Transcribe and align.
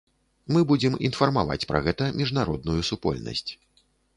Мы 0.55 0.61
будзем 0.71 0.95
інфармаваць 1.09 1.59
пра 1.73 1.83
гэта 1.89 2.09
міжнародную 2.23 2.81
супольнасць. 2.91 3.49